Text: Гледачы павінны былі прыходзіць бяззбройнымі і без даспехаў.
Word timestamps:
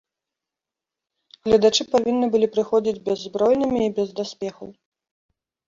Гледачы 1.47 1.83
павінны 1.93 2.25
былі 2.37 2.47
прыходзіць 2.57 2.95
бяззбройнымі 3.11 3.79
і 3.85 3.95
без 4.01 4.09
даспехаў. 4.25 4.77